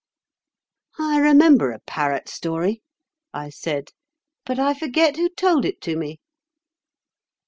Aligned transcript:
"I 0.97 1.19
remember 1.19 1.69
a 1.71 1.79
parrot 1.85 2.27
story," 2.27 2.81
I 3.35 3.49
said, 3.51 3.91
"but 4.47 4.57
I 4.57 4.73
forget 4.73 5.15
who 5.17 5.29
told 5.29 5.63
it 5.63 5.79
to 5.81 5.95
me." 5.95 6.17